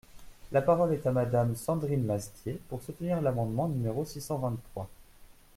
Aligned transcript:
La 0.51 0.63
parole 0.63 0.93
est 0.95 1.05
à 1.05 1.11
Madame 1.11 1.55
Sandrine 1.55 2.03
Mazetier, 2.05 2.59
pour 2.69 2.81
soutenir 2.81 3.21
l’amendement 3.21 3.67
numéro 3.67 4.03
six 4.03 4.19
cent 4.19 4.39
vingt-trois. 4.39 4.89